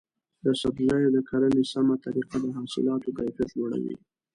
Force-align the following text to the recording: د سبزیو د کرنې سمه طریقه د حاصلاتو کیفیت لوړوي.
د 0.43 0.47
سبزیو 0.61 1.13
د 1.15 1.17
کرنې 1.29 1.63
سمه 1.71 1.95
طریقه 2.05 2.35
د 2.41 2.45
حاصلاتو 2.57 3.15
کیفیت 3.17 3.49
لوړوي. 3.57 3.95